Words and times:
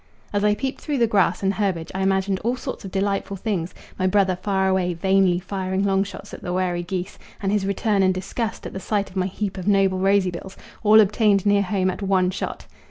As 0.33 0.43
I 0.43 0.55
peeped 0.55 0.81
through 0.81 0.97
the 0.97 1.05
grass 1.05 1.43
and 1.43 1.53
herbage 1.53 1.91
I 1.93 2.01
imagined 2.01 2.39
all 2.39 2.55
sorts 2.55 2.83
of 2.83 2.89
delightful 2.89 3.37
things 3.37 3.71
my 3.99 4.07
brother 4.07 4.35
far 4.35 4.67
away 4.67 4.95
vainly 4.95 5.37
firing 5.39 5.83
long 5.83 6.03
shots 6.03 6.33
at 6.33 6.41
the 6.41 6.51
wary 6.51 6.81
geese, 6.81 7.19
and 7.39 7.51
his 7.51 7.67
return 7.67 8.01
and 8.01 8.11
disgust 8.11 8.65
at 8.65 8.73
the 8.73 8.79
sight 8.79 9.11
of 9.11 9.15
my 9.15 9.27
heap 9.27 9.59
of 9.59 9.67
noble 9.67 9.99
rosy 9.99 10.31
bills, 10.31 10.57
all 10.81 11.01
obtained 11.01 11.45
near 11.45 11.61
home 11.61 11.91
at 11.91 12.01
one 12.01 12.31
shot! 12.31 12.65